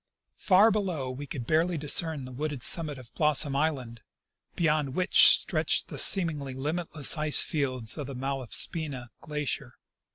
Far 0.39 0.71
below 0.71 1.11
we 1.11 1.27
could 1.27 1.45
barely 1.45 1.77
discern 1.77 2.25
the 2.25 2.31
wooded 2.31 2.63
summit 2.63 2.97
of 2.97 3.13
Blossom 3.13 3.55
island, 3.55 4.01
beyond 4.55 4.95
which 4.95 5.27
stretched 5.37 5.89
the 5.89 5.99
seem 5.99 6.29
ingly 6.29 6.55
limitless 6.57 7.19
ice 7.19 7.43
fields 7.43 7.99
of 7.99 8.07
the 8.07 8.15
Malaspina 8.15 9.09
glacier. 9.19 9.75